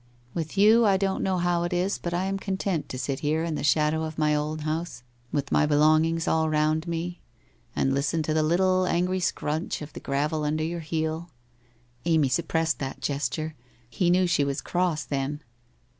With 0.33 0.57
you, 0.57 0.83
I 0.83 0.97
don't 0.97 1.21
know 1.21 1.37
how 1.37 1.61
it 1.61 1.71
is, 1.71 1.99
but 1.99 2.11
I 2.11 2.23
am 2.25 2.39
content 2.39 2.89
to 2.89 2.97
sit 2.97 3.19
here 3.19 3.43
in 3.43 3.53
the 3.53 3.63
shadow 3.63 4.01
of 4.01 4.17
my 4.17 4.33
own 4.33 4.57
house, 4.57 5.03
with 5.31 5.51
my 5.51 5.67
belongings 5.67 6.27
all 6.27 6.49
round 6.49 6.87
me, 6.87 7.21
and 7.75 7.93
listen 7.93 8.23
to 8.23 8.33
the 8.33 8.41
little 8.41 8.87
angry 8.87 9.19
scrunch 9.19 9.79
of 9.79 9.93
the 9.93 9.99
gravel 9.99 10.43
under 10.43 10.63
your 10.63 10.79
heel 10.79 11.29
'—Amy 12.05 12.29
suppressed 12.29 12.79
that 12.79 12.99
gesture, 12.99 13.53
he 13.91 14.09
knew 14.09 14.25
she 14.25 14.43
was 14.43 14.59
cross, 14.59 15.03
then 15.03 15.43